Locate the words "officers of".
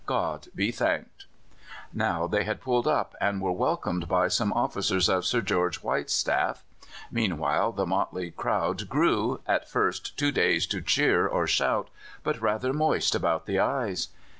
4.51-5.27